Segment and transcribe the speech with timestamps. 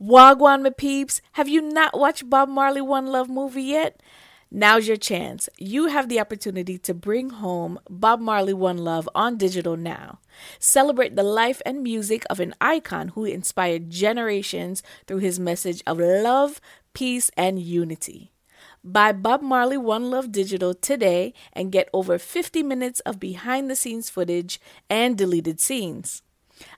[0.00, 4.00] Wagwan, my peeps, have you not watched Bob Marley One Love movie yet?
[4.50, 5.48] Now's your chance.
[5.58, 10.18] You have the opportunity to bring home Bob Marley One Love on digital now.
[10.58, 15.98] Celebrate the life and music of an icon who inspired generations through his message of
[15.98, 16.60] love,
[16.92, 18.32] peace, and unity.
[18.84, 23.76] Buy Bob Marley One Love Digital today and get over 50 minutes of behind the
[23.76, 26.22] scenes footage and deleted scenes.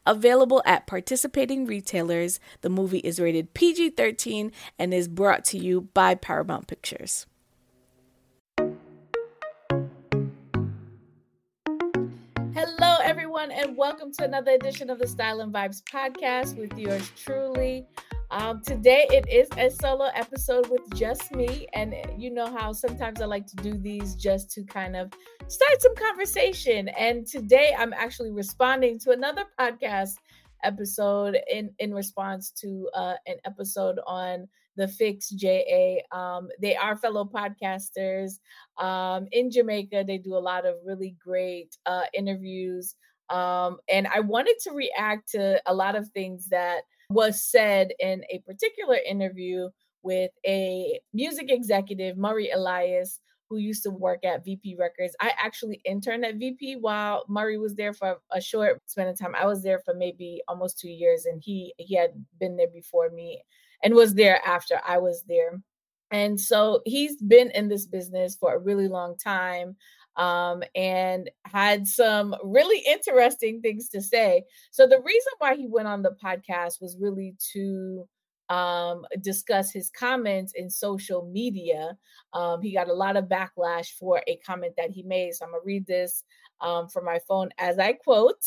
[0.07, 5.83] Available at participating retailers, the movie is rated PG 13 and is brought to you
[5.95, 7.27] by Paramount Pictures.
[12.55, 17.10] Hello, everyone, and welcome to another edition of the Style and Vibes podcast with yours
[17.16, 17.87] truly.
[18.34, 23.20] Um, today it is a solo episode with just me, and you know how sometimes
[23.20, 25.12] I like to do these just to kind of
[25.47, 26.88] start some conversation.
[26.88, 30.15] And today I'm actually responding to another podcast
[30.65, 35.99] episode in in response to uh, an episode on the Fix JA.
[36.10, 38.40] Um, they are fellow podcasters
[38.79, 40.02] um, in Jamaica.
[40.09, 42.96] They do a lot of really great uh, interviews.
[43.30, 46.82] Um, and I wanted to react to a lot of things that
[47.15, 49.68] was said in a particular interview
[50.02, 55.15] with a music executive, Murray Elias, who used to work at VP Records.
[55.21, 59.34] I actually interned at VP while Murray was there for a short span of time.
[59.34, 63.10] I was there for maybe almost two years, and he he had been there before
[63.10, 63.43] me
[63.82, 65.60] and was there after I was there.
[66.10, 69.76] And so he's been in this business for a really long time
[70.16, 74.44] um, and had some really interesting things to say.
[74.71, 78.09] So the reason why he went on the podcast was really to
[78.48, 81.97] um, discuss his comments in social media.
[82.32, 85.34] Um, he got a lot of backlash for a comment that he made.
[85.34, 86.25] So I'm going to read this
[86.60, 88.44] um, from my phone as I quote.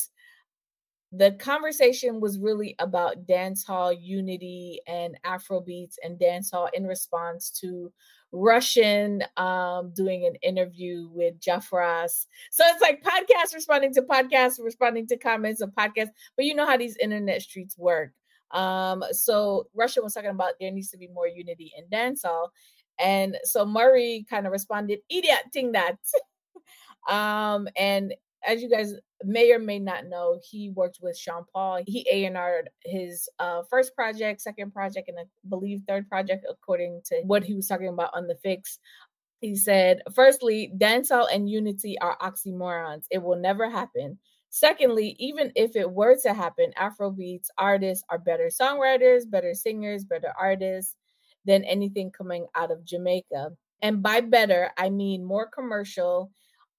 [1.13, 7.91] The conversation was really about dancehall unity and Afrobeats and dancehall in response to
[8.33, 12.27] Rushian um, doing an interview with Jeff Ross.
[12.51, 16.09] So it's like podcast responding to podcast, responding to comments of podcast.
[16.35, 18.11] But you know how these internet streets work.
[18.51, 22.49] Um, so Rushian was talking about there needs to be more unity in dancehall.
[22.99, 25.97] And so Murray kind of responded, idiot thing that.
[27.09, 28.13] um, and
[28.47, 28.93] as you guys
[29.23, 31.81] may or may not know, he worked with Sean Paul.
[31.85, 37.21] He A&R'd his uh, first project, second project, and I believe third project, according to
[37.25, 38.79] what he was talking about on the fix.
[39.41, 43.03] He said, firstly, dancehall and unity are oxymorons.
[43.11, 44.17] It will never happen.
[44.49, 50.33] Secondly, even if it were to happen, Afrobeats artists are better songwriters, better singers, better
[50.39, 50.95] artists
[51.45, 53.51] than anything coming out of Jamaica.
[53.81, 56.31] And by better, I mean more commercial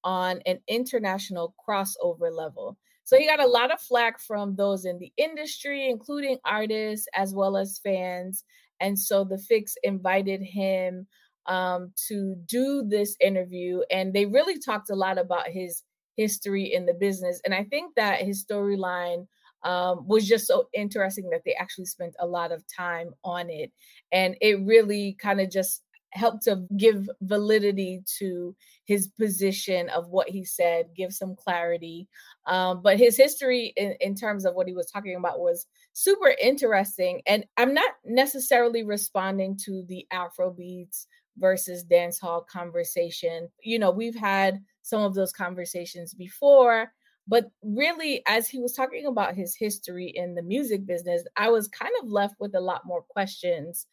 [0.05, 2.77] on an international crossover level.
[3.05, 7.35] So he got a lot of flack from those in the industry, including artists as
[7.35, 8.45] well as fans.
[8.81, 11.07] And so the Fix invited him
[11.47, 13.81] um, to do this interview.
[13.91, 15.83] And they really talked a lot about his
[16.17, 17.41] history in the business.
[17.45, 19.27] And I think that his storyline
[19.65, 23.73] um, was just so interesting that they actually spent a lot of time on it.
[24.13, 25.83] And it really kind of just
[26.13, 28.55] help to give validity to
[28.85, 32.09] his position of what he said, give some clarity.
[32.47, 36.35] Um, but his history in, in terms of what he was talking about was super
[36.41, 37.21] interesting.
[37.27, 43.49] And I'm not necessarily responding to the Afro beats versus dancehall conversation.
[43.63, 46.93] You know, we've had some of those conversations before.
[47.31, 51.69] But really, as he was talking about his history in the music business, I was
[51.69, 53.87] kind of left with a lot more questions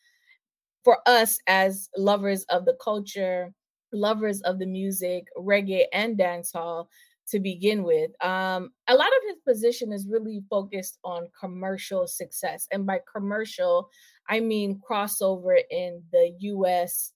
[0.86, 3.52] for us as lovers of the culture,
[3.92, 6.88] lovers of the music, reggae and dancehall
[7.28, 8.12] to begin with.
[8.24, 12.68] Um, a lot of his position is really focused on commercial success.
[12.72, 13.90] And by commercial,
[14.30, 17.14] I mean crossover in the US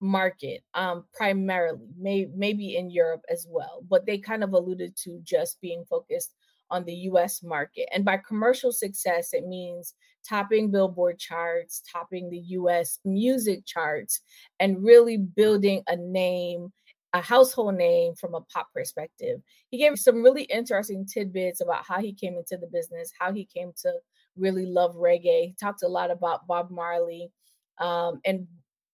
[0.00, 3.82] market um, primarily, may, maybe in Europe as well.
[3.88, 6.34] But they kind of alluded to just being focused
[6.70, 7.88] on the US market.
[7.94, 9.94] And by commercial success, it means
[10.28, 14.20] topping Billboard charts, topping the US music charts,
[14.60, 16.72] and really building a name,
[17.12, 19.40] a household name from a pop perspective.
[19.70, 23.44] He gave some really interesting tidbits about how he came into the business, how he
[23.44, 23.92] came to
[24.36, 25.46] really love reggae.
[25.46, 27.30] He talked a lot about Bob Marley
[27.78, 28.46] um, and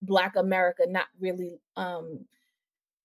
[0.03, 2.25] Black America not really um,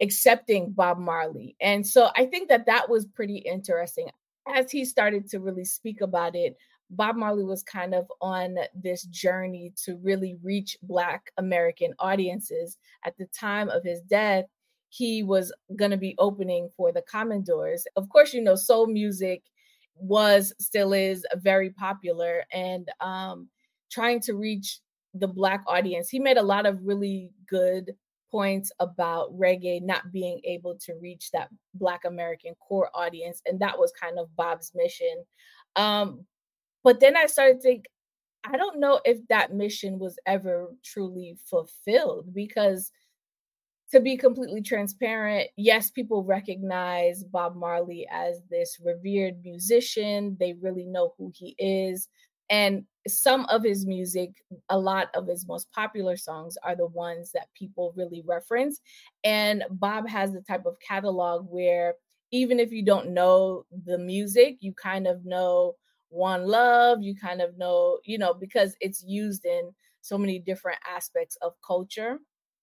[0.01, 1.55] accepting Bob Marley.
[1.61, 4.09] And so I think that that was pretty interesting
[4.55, 6.57] as he started to really speak about it,
[6.89, 12.77] Bob Marley was kind of on this journey to really reach Black American audiences.
[13.06, 14.45] At the time of his death,
[14.89, 17.86] he was going to be opening for the Commodores.
[17.95, 19.44] Of course, you know, soul music
[19.95, 22.44] was, still is very popular.
[22.51, 23.50] And um,
[23.91, 24.80] trying to reach
[25.13, 26.09] the black audience.
[26.09, 27.94] He made a lot of really good
[28.31, 33.41] points about reggae not being able to reach that black American core audience.
[33.45, 35.24] And that was kind of Bob's mission.
[35.75, 36.25] Um,
[36.83, 37.85] but then I started to think,
[38.43, 42.91] I don't know if that mission was ever truly fulfilled because
[43.91, 50.37] to be completely transparent, yes, people recognize Bob Marley as this revered musician.
[50.39, 52.07] They really know who he is.
[52.51, 54.31] And some of his music,
[54.69, 58.79] a lot of his most popular songs are the ones that people really reference.
[59.23, 61.95] And Bob has the type of catalog where
[62.31, 65.75] even if you don't know the music, you kind of know
[66.09, 69.71] One Love, you kind of know, you know, because it's used in
[70.01, 72.19] so many different aspects of culture.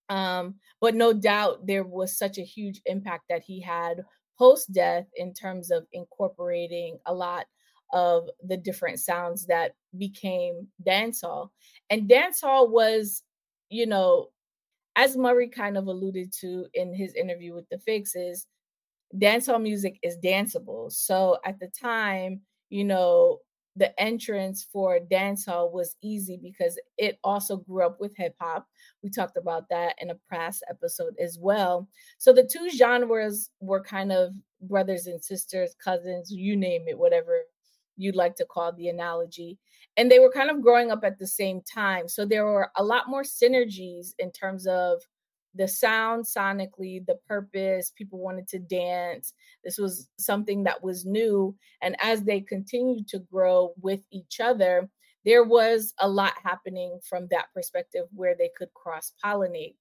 [0.08, 4.04] Um, but no doubt there was such a huge impact that he had
[4.38, 7.46] post death in terms of incorporating a lot
[7.92, 11.50] of the different sounds that became dancehall.
[11.90, 13.22] And dancehall was,
[13.68, 14.28] you know,
[14.96, 18.46] as Murray kind of alluded to in his interview with the Fixes,
[19.14, 20.90] dancehall music is danceable.
[20.90, 22.40] So at the time,
[22.70, 23.38] you know,
[23.76, 28.66] the entrance for dancehall was easy because it also grew up with hip hop.
[29.02, 31.86] We talked about that in a past episode as well.
[32.16, 34.32] So the two genres were kind of
[34.62, 37.42] brothers and sisters, cousins, you name it, whatever
[37.98, 39.58] you'd like to call the analogy.
[39.98, 42.08] And they were kind of growing up at the same time.
[42.08, 45.02] So there were a lot more synergies in terms of
[45.56, 49.34] the sound sonically, the purpose, people wanted to dance.
[49.64, 51.56] This was something that was new.
[51.82, 54.88] And as they continued to grow with each other,
[55.24, 59.74] there was a lot happening from that perspective where they could cross pollinate.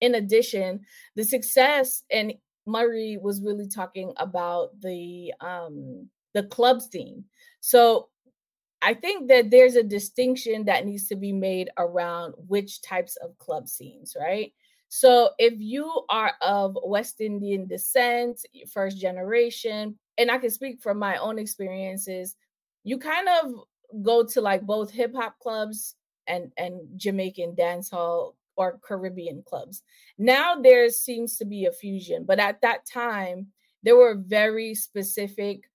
[0.00, 0.80] In addition,
[1.16, 2.34] the success, and
[2.66, 7.24] Murray was really talking about the um, the club scene.
[7.60, 8.08] So
[8.82, 13.38] I think that there's a distinction that needs to be made around which types of
[13.38, 14.52] club scenes, right?
[14.96, 21.00] So if you are of West Indian descent, first generation, and I can speak from
[21.00, 22.36] my own experiences,
[22.84, 23.54] you kind of
[24.04, 25.96] go to like both hip hop clubs
[26.28, 29.82] and and Jamaican dance hall or Caribbean clubs.
[30.16, 33.48] Now there seems to be a fusion, but at that time
[33.82, 35.68] there were very specific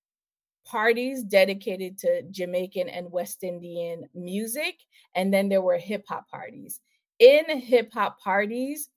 [0.66, 4.76] parties dedicated to Jamaican and West Indian music,
[5.14, 6.80] and then there were hip hop parties.
[7.20, 8.90] In hip hop parties,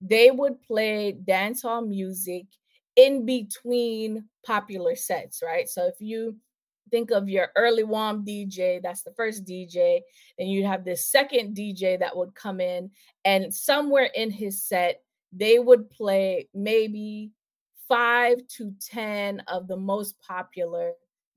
[0.00, 2.46] they would play dancehall music
[2.96, 5.68] in between popular sets, right?
[5.68, 6.36] So if you
[6.90, 10.00] think of your early warm DJ, that's the first DJ,
[10.38, 12.90] then you'd have this second DJ that would come in,
[13.24, 15.02] and somewhere in his set,
[15.32, 17.30] they would play maybe
[17.86, 20.92] five to 10 of the most popular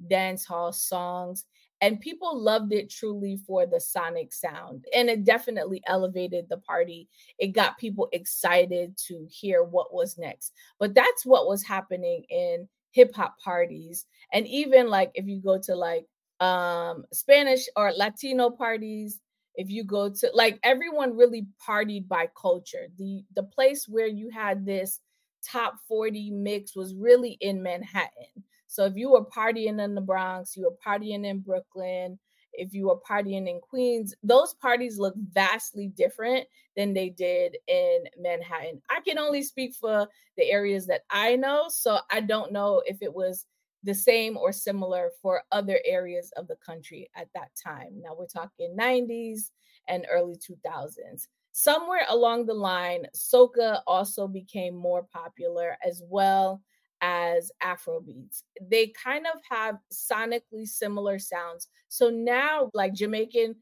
[0.08, 1.46] dance hall songs
[1.84, 7.10] and people loved it truly for the sonic sound and it definitely elevated the party.
[7.38, 10.54] It got people excited to hear what was next.
[10.80, 14.06] But that's what was happening in hip hop parties.
[14.32, 16.08] And even like if you go to like
[16.40, 19.20] um spanish or latino parties
[19.56, 22.88] if you go to like everyone really partied by culture.
[22.98, 25.02] The the place where you had this
[25.46, 30.58] top 40 mix was really in manhattan so if you were partying in the Bronx,
[30.58, 32.18] you were partying in Brooklyn,
[32.54, 38.00] if you were partying in Queens, those parties look vastly different than they did in
[38.18, 38.82] Manhattan.
[38.90, 40.08] I can only speak for
[40.38, 43.46] the areas that I know, so I don't know if it was
[43.84, 48.02] the same or similar for other areas of the country at that time.
[48.02, 49.52] Now we're talking 90s
[49.88, 51.28] and early 2000s.
[51.52, 56.60] Somewhere along the line, soca also became more popular as well
[57.04, 58.46] as Afro beats.
[58.62, 61.68] They kind of have sonically similar sounds.
[61.90, 63.58] So now, like Jamaican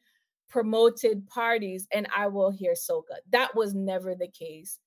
[0.47, 3.17] promoted parties, and I will hear soca.
[3.31, 4.77] That was never the case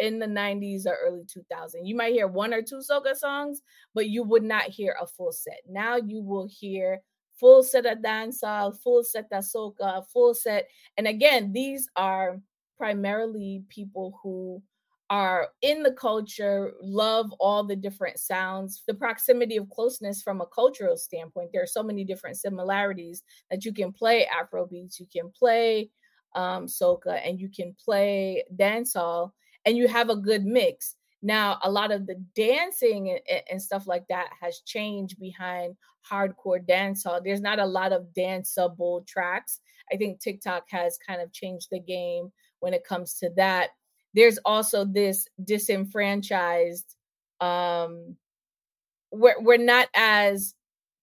[0.00, 1.72] in the 90s or early 2000s.
[1.82, 5.32] You might hear one or two soca songs, but you would not hear a full
[5.32, 5.62] set.
[5.68, 7.00] Now you will hear
[7.40, 10.68] full set of dancehall, full set of soca, full set.
[10.96, 12.38] And again, these are
[12.76, 14.62] primarily people who
[15.08, 20.46] are in the culture, love all the different sounds, the proximity of closeness from a
[20.46, 21.50] cultural standpoint.
[21.52, 25.90] There are so many different similarities that you can play Afro beats, you can play
[26.34, 29.30] um, soca, and you can play dancehall,
[29.64, 30.96] and you have a good mix.
[31.22, 35.76] Now, a lot of the dancing and, and stuff like that has changed behind
[36.08, 37.22] hardcore dancehall.
[37.22, 39.60] There's not a lot of danceable tracks.
[39.92, 43.70] I think TikTok has kind of changed the game when it comes to that
[44.16, 46.96] there's also this disenfranchised
[47.40, 48.16] um
[49.12, 50.54] we're, we're not as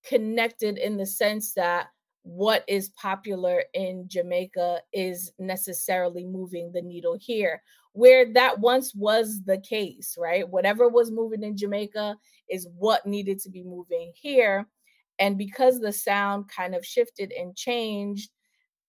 [0.05, 1.88] connected in the sense that
[2.24, 9.41] what is popular in Jamaica is necessarily moving the needle here, where that once was
[9.46, 10.48] the case, right?
[10.48, 12.15] Whatever was moving in Jamaica
[12.50, 14.67] is what needed to be moving here.
[15.20, 18.32] And because the sound kind of shifted and changed,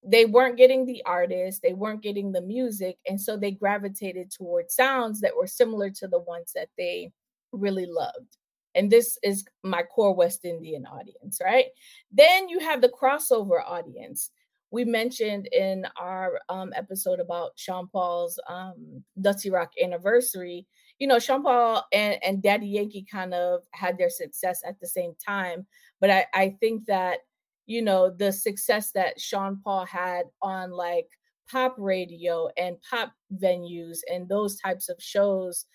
[0.06, 2.98] they weren't getting the artists, they weren't getting the music.
[3.08, 7.10] And so they gravitated towards sounds that were similar to the ones that they
[7.52, 8.36] really loved.
[8.74, 11.66] And this is my core West Indian audience, right?
[12.12, 14.30] Then you have the crossover audience.
[14.70, 20.66] We mentioned in our um, episode about Sean Paul's um, Dutty Rock anniversary,
[20.98, 24.86] you know, Sean Paul and, and Daddy Yankee kind of had their success at the
[24.88, 25.66] same time.
[26.00, 27.20] But I, I think that,
[27.66, 31.08] you know, the success that Sean Paul had on like
[31.50, 35.66] pop radio and pop venues and those types of shows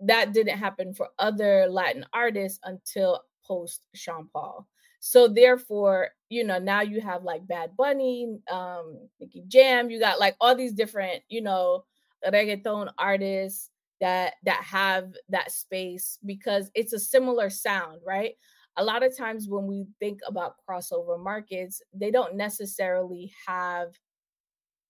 [0.00, 4.66] that didn't happen for other Latin artists until post Sean Paul.
[5.00, 10.18] So therefore, you know, now you have like Bad Bunny, um, Nicky Jam, you got
[10.18, 11.84] like all these different, you know,
[12.26, 18.34] reggaeton artists that that have that space because it's a similar sound, right?
[18.76, 23.92] A lot of times when we think about crossover markets, they don't necessarily have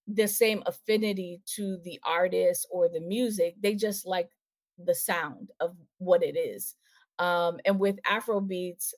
[0.09, 3.57] the same affinity to the artist or the music.
[3.61, 4.31] They just like
[4.78, 6.76] the sound of what it is.
[7.19, 8.95] Um, and with Afro beats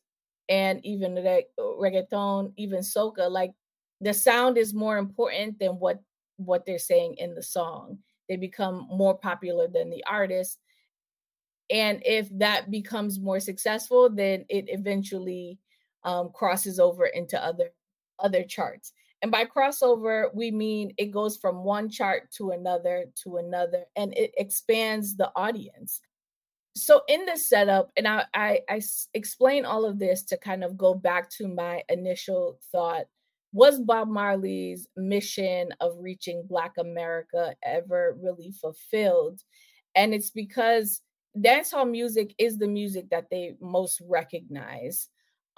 [0.49, 3.53] and even reg- reggaeton, even soca, like
[4.01, 6.01] the sound is more important than what
[6.37, 7.99] what they're saying in the song.
[8.29, 10.59] They become more popular than the artist.
[11.71, 15.59] And if that becomes more successful, then it eventually
[16.05, 17.71] um, crosses over into other
[18.21, 18.93] other charts.
[19.23, 24.17] And by crossover, we mean it goes from one chart to another to another and
[24.17, 26.01] it expands the audience.
[26.77, 28.81] So in this setup, and I, I, I
[29.15, 33.07] explain all of this to kind of go back to my initial thought.
[33.53, 39.41] Was Bob Marley's mission of reaching Black America ever really fulfilled?
[39.97, 41.01] And it's because
[41.43, 45.09] dancehall music is the music that they most recognize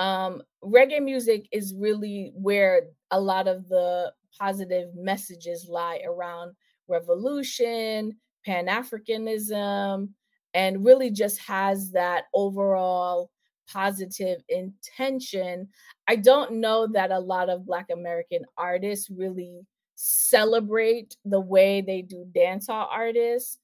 [0.01, 6.55] um, reggae music is really where a lot of the positive messages lie around
[6.89, 10.09] revolution, Pan Africanism,
[10.55, 13.31] and really just has that overall
[13.71, 15.69] positive intention.
[16.09, 22.01] I don't know that a lot of Black American artists really celebrate the way they
[22.01, 23.59] do dancehall artists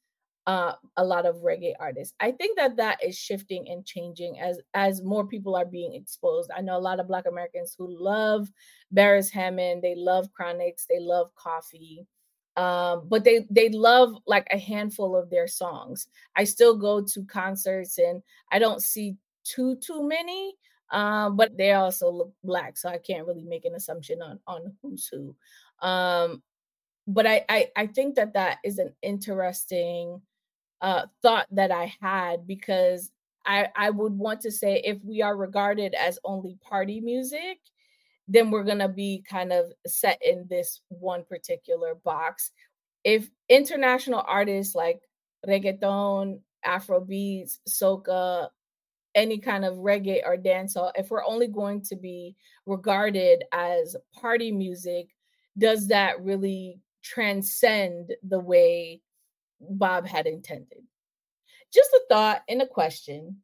[0.46, 2.14] uh, a lot of reggae artists.
[2.20, 6.50] I think that that is shifting and changing as as more people are being exposed.
[6.56, 8.48] I know a lot of Black Americans who love
[8.94, 12.06] Beres Hammond, they love Chronixx, they love Koffee,
[12.56, 16.06] um, but they they love like a handful of their songs.
[16.36, 18.22] I still go to concerts and
[18.52, 20.54] I don't see too too many,
[20.90, 24.72] um, but they also look black, so I can't really make an assumption on on
[24.80, 25.34] who's who.
[25.86, 26.40] Um,
[27.08, 30.22] but I, I I think that that is an interesting
[30.80, 33.10] uh, thought that I had because
[33.44, 37.58] I, I would want to say if we are regarded as only party music,
[38.28, 42.50] then we're going to be kind of set in this one particular box.
[43.04, 45.00] If international artists like
[45.46, 48.48] reggaeton, Afro beats, soca,
[49.14, 52.34] any kind of reggae or dancehall, if we're only going to be
[52.66, 55.08] regarded as party music,
[55.56, 59.00] does that really transcend the way
[59.60, 60.82] Bob had intended.
[61.72, 63.38] Just a thought and a question.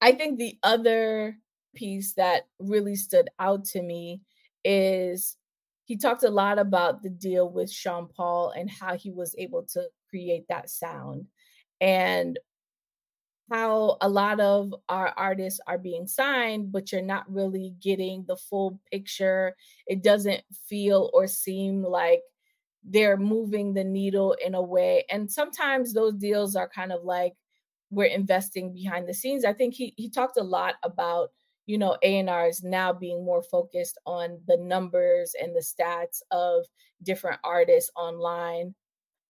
[0.00, 1.36] I think the other
[1.74, 4.22] piece that really stood out to me
[4.64, 5.36] is
[5.84, 9.62] he talked a lot about the deal with Sean Paul and how he was able
[9.72, 11.26] to create that sound
[11.80, 12.38] and
[13.50, 18.36] how a lot of our artists are being signed, but you're not really getting the
[18.36, 19.56] full picture.
[19.86, 22.22] It doesn't feel or seem like
[22.84, 27.34] they're moving the needle in a way and sometimes those deals are kind of like
[27.90, 29.44] we're investing behind the scenes.
[29.44, 31.30] I think he he talked a lot about
[31.66, 36.64] you know A&Rs now being more focused on the numbers and the stats of
[37.02, 38.74] different artists online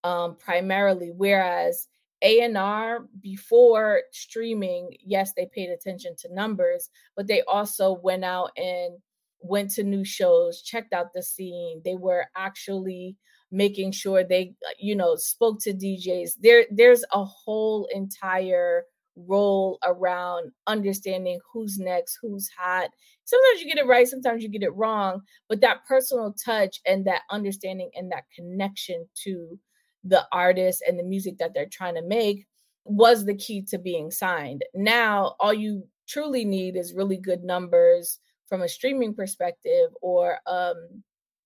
[0.04, 1.88] um, primarily whereas
[2.22, 8.98] A&R before streaming yes they paid attention to numbers but they also went out and
[9.40, 11.80] went to new shows checked out the scene.
[11.84, 13.16] They were actually
[13.50, 18.84] making sure they uh, you know spoke to DJs there there's a whole entire
[19.26, 22.88] role around understanding who's next who's hot.
[23.24, 27.04] Sometimes you get it right sometimes you get it wrong but that personal touch and
[27.06, 29.58] that understanding and that connection to
[30.04, 32.46] the artist and the music that they're trying to make
[32.84, 34.64] was the key to being signed.
[34.74, 41.02] Now all you truly need is really good numbers from a streaming perspective or um,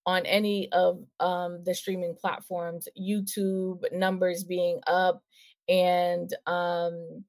[0.07, 5.23] on any of um, the streaming platforms, YouTube numbers being up
[5.69, 7.25] and um,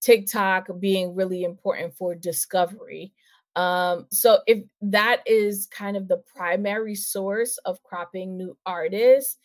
[0.00, 3.12] TikTok being really important for discovery.
[3.56, 9.38] Um, so if that is kind of the primary source of cropping new artists,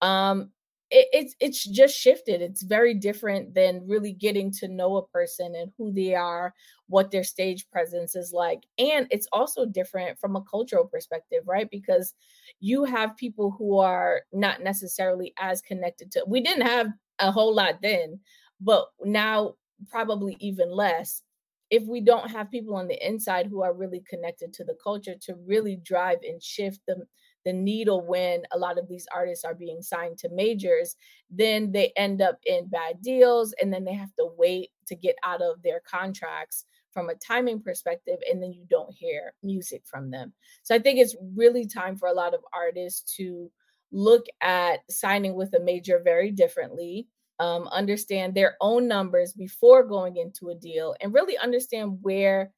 [0.00, 0.50] um,
[0.90, 2.42] it, it's it's just shifted.
[2.42, 6.54] It's very different than really getting to know a person and who they are,
[6.88, 11.68] what their stage presence is like, and it's also different from a cultural perspective, right?
[11.70, 12.14] Because
[12.60, 16.24] you have people who are not necessarily as connected to.
[16.26, 18.20] We didn't have a whole lot then,
[18.60, 19.54] but now
[19.88, 21.22] probably even less
[21.70, 25.14] if we don't have people on the inside who are really connected to the culture
[25.22, 26.96] to really drive and shift the
[27.44, 30.96] the needle when a lot of these artists are being signed to majors
[31.30, 35.16] then they end up in bad deals and then they have to wait to get
[35.22, 40.10] out of their contracts from a timing perspective and then you don't hear music from
[40.10, 40.32] them.
[40.62, 43.50] So i think it's really time for a lot of artists to
[43.92, 47.08] look at signing with a major very differently
[47.40, 52.52] um, understand their own numbers before going into a deal and really understand where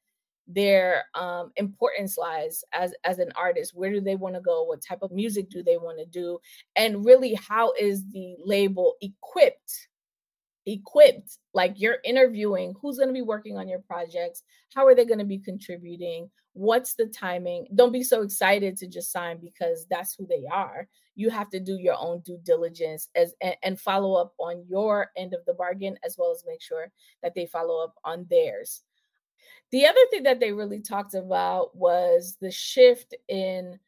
[0.47, 3.73] their um, importance lies as as an artist.
[3.73, 4.63] Where do they want to go?
[4.63, 6.39] What type of music do they want to do?
[6.75, 9.87] And really how is the label equipped
[10.65, 11.37] equipped?
[11.53, 14.43] Like you're interviewing who's going to be working on your projects?
[14.73, 16.29] How are they going to be contributing?
[16.53, 17.67] What's the timing?
[17.75, 20.87] Don't be so excited to just sign because that's who they are.
[21.15, 25.11] You have to do your own due diligence as and, and follow up on your
[25.15, 28.83] end of the bargain as well as make sure that they follow up on theirs
[29.71, 33.79] the other thing that they really talked about was the shift in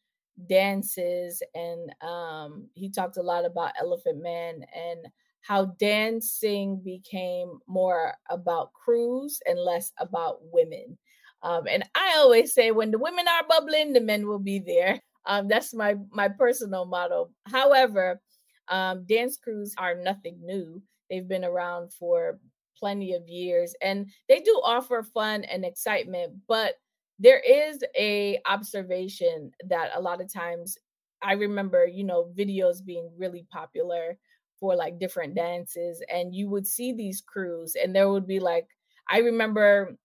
[0.48, 5.08] dances and um, he talked a lot about elephant man and
[5.42, 10.98] how dancing became more about crews and less about women.
[11.44, 15.00] Um, and I always say, when the women are bubbling, the men will be there.
[15.28, 17.30] Um, that's my my personal motto.
[17.46, 18.20] However,
[18.68, 20.82] um, dance crews are nothing new.
[21.10, 22.40] They've been around for
[22.78, 26.34] plenty of years, and they do offer fun and excitement.
[26.48, 26.76] But
[27.20, 30.78] there is a observation that a lot of times
[31.22, 34.18] I remember, you know, videos being really popular
[34.60, 38.68] for like different dances and you would see these crews and there would be like
[39.10, 39.98] i remember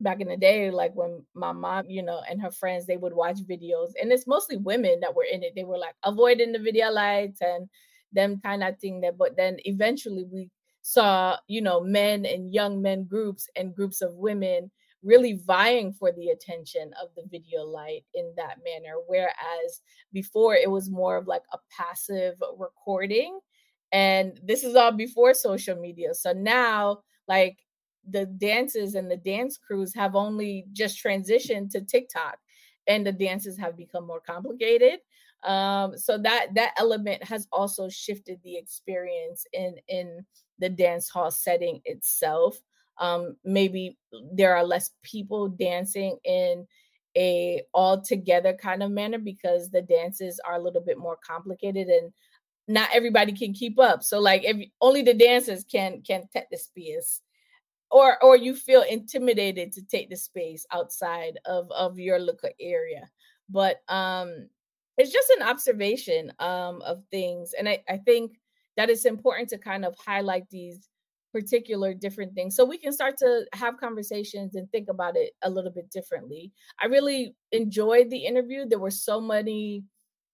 [0.00, 3.12] back in the day like when my mom you know and her friends they would
[3.12, 6.58] watch videos and it's mostly women that were in it they were like avoiding the
[6.58, 7.68] video lights and
[8.12, 10.48] them kind of thing that but then eventually we
[10.82, 14.70] saw you know men and young men groups and groups of women
[15.02, 20.70] really vying for the attention of the video light in that manner whereas before it
[20.70, 23.38] was more of like a passive recording
[23.92, 26.14] and this is all before social media.
[26.14, 27.58] So now, like
[28.08, 32.38] the dances and the dance crews have only just transitioned to TikTok,
[32.86, 35.00] and the dances have become more complicated.
[35.44, 40.26] Um, so that that element has also shifted the experience in in
[40.58, 42.58] the dance hall setting itself.
[42.98, 43.96] Um, maybe
[44.32, 46.66] there are less people dancing in
[47.16, 51.88] a all together kind of manner because the dances are a little bit more complicated
[51.88, 52.12] and
[52.68, 54.02] not everybody can keep up.
[54.02, 57.20] So like if only the dancers can can take the space.
[57.90, 63.08] Or or you feel intimidated to take the space outside of of your local area.
[63.48, 64.48] But um
[64.98, 67.54] it's just an observation um of things.
[67.58, 68.32] And I, I think
[68.78, 70.88] that it's important to kind of highlight these
[71.32, 75.50] particular different things so we can start to have conversations and think about it a
[75.50, 76.52] little bit differently.
[76.80, 78.66] I really enjoyed the interview.
[78.66, 79.84] There were so many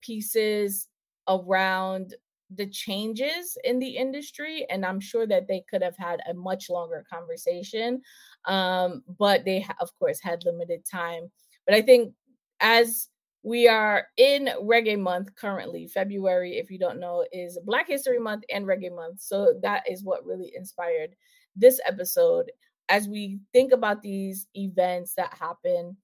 [0.03, 0.89] pieces
[1.27, 2.15] around
[2.55, 6.69] the changes in the industry and i'm sure that they could have had a much
[6.69, 8.01] longer conversation
[8.45, 11.31] um, but they of course had limited time
[11.67, 12.13] but i think
[12.61, 13.09] as
[13.45, 18.43] we are in reggae month currently february if you don't know is black history month
[18.51, 21.15] and reggae month so that is what really inspired
[21.55, 22.51] this episode
[22.89, 25.97] as we think about these events that happen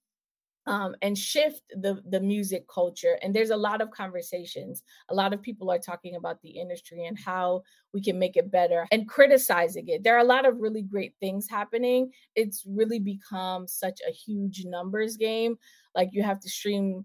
[0.67, 3.19] um, and shift the the music culture.
[3.23, 4.83] And there's a lot of conversations.
[5.09, 8.51] A lot of people are talking about the industry and how we can make it
[8.51, 10.05] better and criticizing it.
[10.05, 12.11] There are a lot of really great things happening.
[12.37, 15.57] It's really become such a huge numbers game.
[15.95, 17.05] Like you have to stream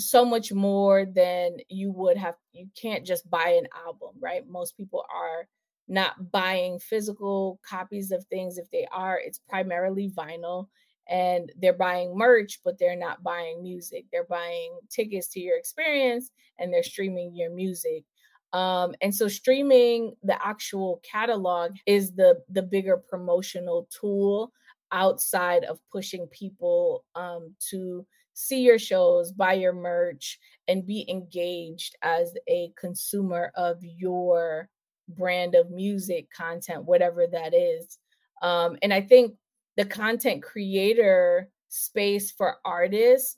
[0.00, 2.34] so much more than you would have.
[2.52, 4.46] You can't just buy an album, right?
[4.48, 5.46] Most people are
[5.88, 8.58] not buying physical copies of things.
[8.58, 10.68] If they are, it's primarily vinyl
[11.08, 14.06] and they're buying merch, but they're not buying music.
[14.12, 18.04] They're buying tickets to your experience and they're streaming your music.
[18.52, 24.52] Um, and so streaming the actual catalog is the the bigger promotional tool
[24.92, 28.04] outside of pushing people um, to
[28.34, 30.38] see your shows, buy your merch,
[30.68, 34.68] and be engaged as a consumer of your
[35.08, 37.98] brand of music, content, whatever that is.
[38.42, 39.34] Um, and I think
[39.76, 43.36] the content creator space for artists,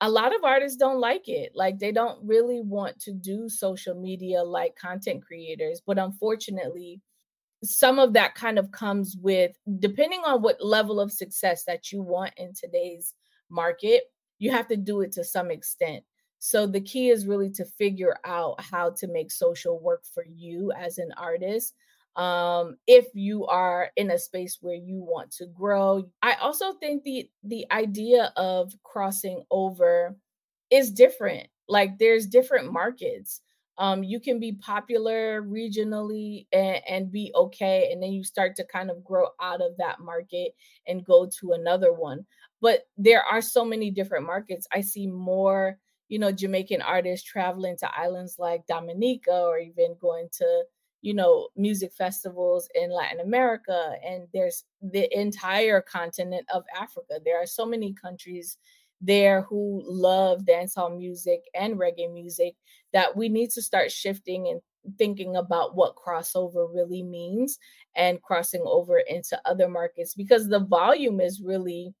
[0.00, 1.52] a lot of artists don't like it.
[1.54, 5.80] Like they don't really want to do social media like content creators.
[5.86, 7.00] But unfortunately,
[7.64, 12.02] some of that kind of comes with depending on what level of success that you
[12.02, 13.14] want in today's
[13.52, 14.04] market,
[14.38, 16.02] you have to do it to some extent.
[16.38, 20.72] So the key is really to figure out how to make social work for you
[20.72, 21.74] as an artist.
[22.16, 27.04] Um, if you are in a space where you want to grow, I also think
[27.04, 30.16] the the idea of crossing over
[30.70, 31.48] is different.
[31.68, 33.40] Like there's different markets
[33.78, 38.64] um, you can be popular regionally and, and be okay and then you start to
[38.64, 40.54] kind of grow out of that market
[40.86, 42.24] and go to another one
[42.62, 44.66] but there are so many different markets.
[44.72, 45.78] I see more
[46.12, 50.64] you know jamaican artists traveling to islands like dominica or even going to
[51.00, 57.14] you know music festivals in latin america and there's the entire continent of africa.
[57.24, 58.58] There are so many countries
[59.00, 62.56] there who love dancehall music and reggae music
[62.92, 64.60] that we need to start shifting and
[64.98, 67.58] thinking about what crossover really means
[67.96, 71.94] and crossing over into other markets because the volume is really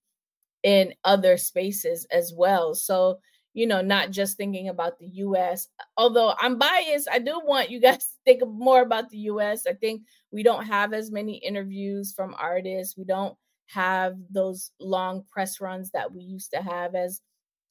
[0.62, 2.74] in other spaces as well.
[2.74, 3.18] So,
[3.54, 5.68] you know, not just thinking about the US.
[5.96, 9.66] Although I'm biased, I do want you guys to think more about the US.
[9.66, 12.96] I think we don't have as many interviews from artists.
[12.96, 17.20] We don't have those long press runs that we used to have as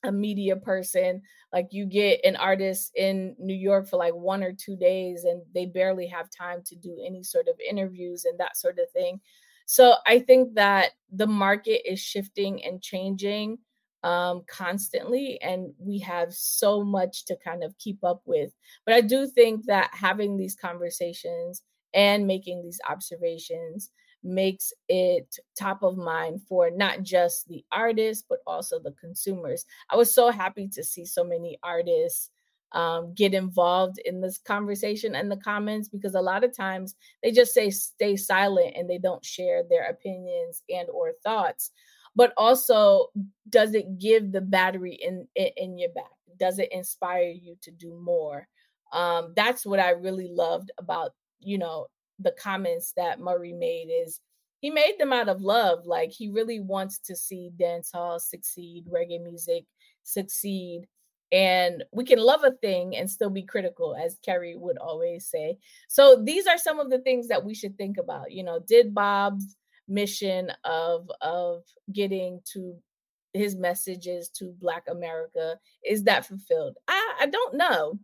[0.03, 1.21] a media person
[1.53, 5.43] like you get an artist in New York for like one or two days and
[5.53, 9.19] they barely have time to do any sort of interviews and that sort of thing
[9.65, 13.57] so i think that the market is shifting and changing
[14.03, 18.51] um, constantly and we have so much to kind of keep up with.
[18.85, 21.61] But i do think that having these conversations
[21.93, 23.91] and making these observations
[24.23, 29.65] makes it top of mind for not just the artists but also the consumers.
[29.89, 32.29] I was so happy to see so many artists
[32.73, 37.31] um, get involved in this conversation and the comments because a lot of times they
[37.31, 41.71] just say stay silent and they don't share their opinions and or thoughts
[42.15, 43.07] but also
[43.49, 46.05] does it give the battery in in, in your back
[46.39, 48.47] does it inspire you to do more
[48.93, 51.87] um, that's what i really loved about you know
[52.21, 54.19] the comments that Murray made is
[54.59, 55.85] he made them out of love.
[55.85, 59.65] Like he really wants to see dancehall succeed, reggae music
[60.03, 60.87] succeed.
[61.31, 65.57] And we can love a thing and still be critical, as Kerry would always say.
[65.87, 68.31] So these are some of the things that we should think about.
[68.31, 69.55] You know, did Bob's
[69.87, 72.75] mission of of getting to
[73.33, 76.77] his messages to Black America is that fulfilled?
[76.87, 77.99] I, I don't know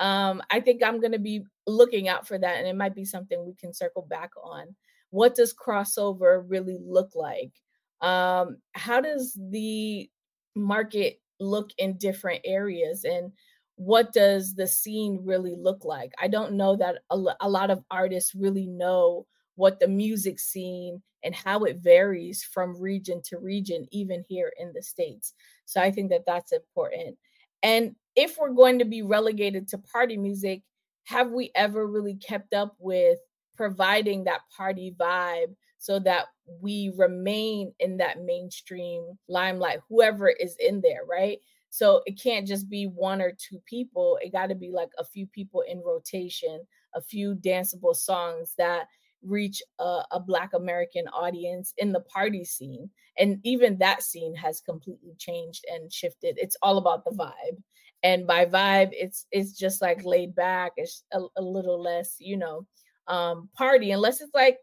[0.00, 3.04] um, I think I'm going to be looking out for that, and it might be
[3.04, 4.74] something we can circle back on.
[5.10, 7.52] What does crossover really look like?
[8.00, 10.08] Um, how does the
[10.56, 13.32] market look in different areas, and
[13.76, 16.12] what does the scene really look like?
[16.20, 21.34] I don't know that a, lot of artists really know what the music scene and
[21.34, 25.32] how it varies from region to region, even here in the States.
[25.64, 27.16] So I think that that's important.
[27.62, 30.62] And if we're going to be relegated to party music,
[31.04, 33.18] have we ever really kept up with
[33.56, 36.26] providing that party vibe so that
[36.60, 41.38] we remain in that mainstream limelight, whoever is in there, right?
[41.70, 44.18] So it can't just be one or two people.
[44.20, 46.60] It got to be like a few people in rotation,
[46.94, 48.88] a few danceable songs that
[49.22, 52.90] reach a, a, Black American audience in the party scene.
[53.18, 56.36] And even that scene has completely changed and shifted.
[56.38, 57.62] It's all about the vibe
[58.02, 62.34] and by vibe it's it's just like laid back it's a, a little less you
[62.34, 62.66] know
[63.08, 64.56] um party unless it's like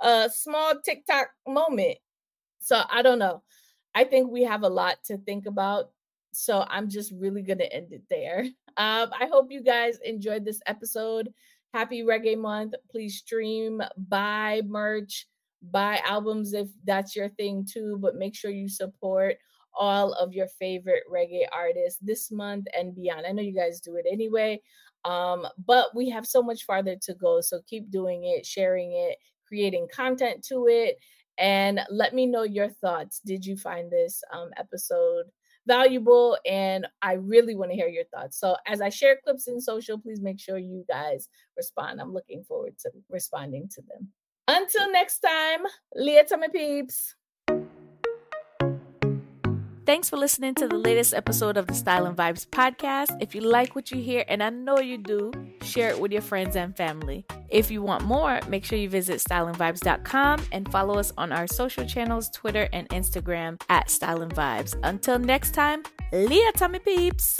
[0.00, 1.96] a small tiktok moment
[2.60, 3.42] so i don't know
[3.94, 5.90] i think we have a lot to think about
[6.32, 8.40] so i'm just really gonna end it there
[8.76, 11.28] um i hope you guys enjoyed this episode
[11.74, 15.26] happy reggae month please stream buy merch
[15.70, 19.36] buy albums if that's your thing too but make sure you support
[19.74, 23.26] all of your favorite reggae artists this month and beyond.
[23.26, 24.60] I know you guys do it anyway,
[25.04, 27.40] um, but we have so much farther to go.
[27.40, 29.18] So keep doing it, sharing it,
[29.52, 30.96] creating content to it,
[31.36, 33.20] and let me know your thoughts.
[33.26, 35.26] Did you find this um, episode?
[35.66, 38.38] valuable and I really want to hear your thoughts.
[38.38, 42.00] So as I share clips in social, please make sure you guys respond.
[42.00, 44.08] I'm looking forward to responding to them.
[44.48, 45.60] Until next time,
[45.94, 47.14] later my peeps.
[49.84, 53.20] Thanks for listening to the latest episode of the Style and Vibes podcast.
[53.20, 56.22] If you like what you hear, and I know you do, share it with your
[56.22, 57.26] friends and family.
[57.48, 61.84] If you want more, make sure you visit styleandvibes.com and follow us on our social
[61.84, 64.78] channels, Twitter and Instagram at Style and Vibes.
[64.84, 67.36] Until next time, Leah Tommy Peeps.